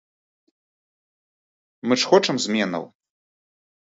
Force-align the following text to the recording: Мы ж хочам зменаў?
Мы 1.91 1.97
ж 2.03 2.09
хочам 2.13 2.35
зменаў? 2.45 2.83